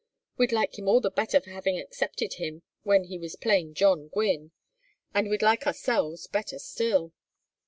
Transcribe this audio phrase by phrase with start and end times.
[0.35, 4.07] We'd like him all the better for having accepted him when he was plain John
[4.07, 4.49] Gwynne,
[5.13, 7.13] and we'd like ourselves better still.